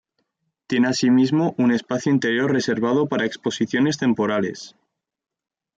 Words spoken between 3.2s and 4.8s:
exposiciones temporales.